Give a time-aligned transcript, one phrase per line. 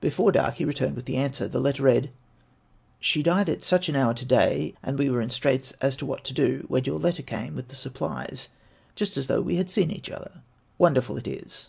[0.00, 1.46] Before dark he returned with the answer.
[1.46, 2.10] The letter read:
[2.98, 6.04] "She died at such an hour to day and we were in straits as to
[6.04, 8.48] what to do, when your letter came with the supplies,
[8.96, 10.42] just as though we had seen each other.
[10.78, 11.68] Wonderful it is!"